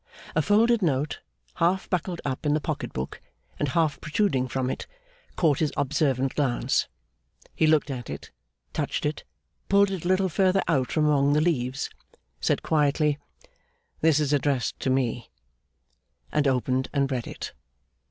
A 0.35 0.41
folded 0.41 0.81
note 0.81 1.19
half 1.57 1.87
buckled 1.87 2.21
up 2.25 2.43
in 2.43 2.55
the 2.55 2.59
pocket 2.59 2.91
book, 2.91 3.21
and 3.59 3.67
half 3.67 4.01
protruding 4.01 4.47
from 4.47 4.67
it, 4.71 4.87
caught 5.35 5.59
his 5.59 5.71
observant 5.77 6.33
glance. 6.33 6.87
He 7.53 7.67
looked 7.67 7.91
at 7.91 8.09
it, 8.09 8.31
touched 8.73 9.05
it, 9.05 9.23
pulled 9.69 9.91
it 9.91 10.03
a 10.03 10.07
little 10.07 10.27
further 10.27 10.63
out 10.67 10.91
from 10.91 11.05
among 11.05 11.33
the 11.33 11.39
leaves, 11.41 11.87
said 12.39 12.63
quietly, 12.63 13.19
'This 13.99 14.19
is 14.19 14.33
addressed 14.33 14.79
to 14.79 14.89
me,' 14.89 15.29
and 16.31 16.47
opened 16.47 16.89
and 16.91 17.11
read 17.11 17.27
it. 17.27 17.53